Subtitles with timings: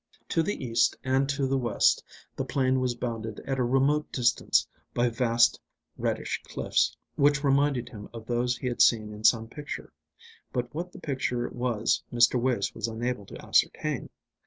[0.29, 2.03] To the east and to the west
[2.35, 5.61] the plain was bounded at a remote distance by vast
[5.95, 9.93] reddish cliffs, which reminded him of those he had seen in some picture;
[10.51, 12.41] but what the picture was Mr.
[12.41, 14.09] Wace was unable to ascertain.